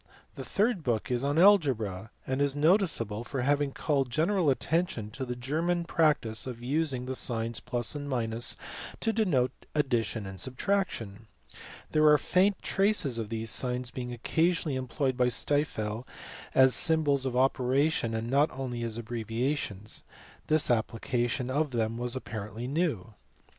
The 0.33 0.43
third 0.43 0.81
book 0.81 1.11
is 1.11 1.23
on 1.23 1.37
algebra, 1.37 2.09
and 2.25 2.41
is 2.41 2.55
noticeable 2.55 3.23
for 3.23 3.43
having 3.43 3.71
called 3.71 4.09
general 4.09 4.49
attention 4.49 5.11
to 5.11 5.25
the 5.25 5.35
German 5.35 5.83
practice 5.85 6.47
of 6.47 6.59
using 6.63 7.05
the 7.05 7.13
signs 7.13 7.61
+ 7.67 7.95
and 7.95 8.55
to 8.99 9.13
denote 9.13 9.51
addition 9.75 10.25
and 10.25 10.39
subtraction. 10.39 11.27
There 11.91 12.07
are 12.07 12.17
faint 12.17 12.63
traces 12.63 13.19
of 13.19 13.29
these 13.29 13.51
signs 13.51 13.91
being 13.91 14.11
occasionally 14.11 14.75
employed 14.75 15.15
by 15.17 15.27
Stifel 15.27 16.07
as 16.55 16.73
symbols 16.73 17.27
of 17.27 17.35
operation 17.37 18.15
and 18.15 18.27
not 18.27 18.49
only 18.49 18.81
as 18.81 18.97
abbreviations; 18.97 20.03
this 20.47 20.71
application 20.71 21.51
of 21.51 21.69
them 21.69 21.99
was 21.99 22.15
apparently 22.15 22.65
new. 22.67 23.13